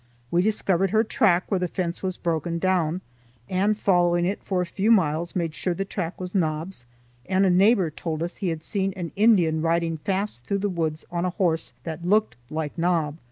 [0.31, 3.01] We discovered her track where the fence was broken down,
[3.47, 6.87] and, following it for a few miles, made sure the track was Nob's;
[7.27, 11.05] and a neighbor told us he had seen an Indian riding fast through the woods
[11.11, 13.19] on a horse that looked like Nob.